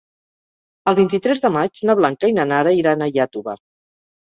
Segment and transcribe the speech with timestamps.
[0.91, 3.57] El vint-i-tres de maig na Blanca i na Nara iran a Iàtova.